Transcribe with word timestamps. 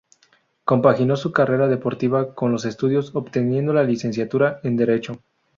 Compaginó 0.65 1.15
su 1.15 1.31
carrera 1.31 1.67
deportiva 1.67 2.33
con 2.33 2.51
los 2.51 2.65
estudios, 2.65 3.13
obteniendo 3.15 3.71
la 3.71 3.83
licenciatura 3.83 4.59
en 4.63 4.75
Derecho. 4.75 5.19